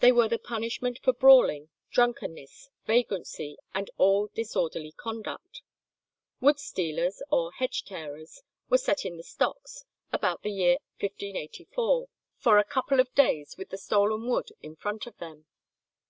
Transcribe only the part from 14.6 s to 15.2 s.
in front of